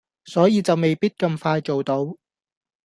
[0.25, 2.15] 所以就未必咁快做到